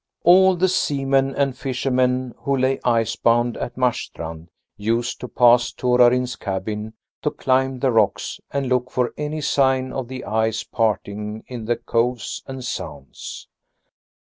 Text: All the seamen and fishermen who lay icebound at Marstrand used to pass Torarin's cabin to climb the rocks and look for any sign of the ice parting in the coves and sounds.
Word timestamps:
All 0.23 0.55
the 0.55 0.67
seamen 0.67 1.35
and 1.35 1.55
fishermen 1.55 2.33
who 2.39 2.57
lay 2.57 2.79
icebound 2.83 3.55
at 3.57 3.75
Marstrand 3.77 4.47
used 4.75 5.19
to 5.21 5.27
pass 5.27 5.71
Torarin's 5.71 6.35
cabin 6.35 6.93
to 7.21 7.29
climb 7.29 7.77
the 7.77 7.91
rocks 7.91 8.39
and 8.49 8.67
look 8.67 8.89
for 8.89 9.13
any 9.15 9.41
sign 9.41 9.93
of 9.93 10.07
the 10.07 10.25
ice 10.25 10.63
parting 10.63 11.43
in 11.45 11.65
the 11.65 11.75
coves 11.75 12.41
and 12.47 12.63
sounds. 12.65 13.47